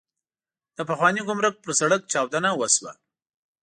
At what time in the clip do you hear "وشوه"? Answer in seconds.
2.55-2.93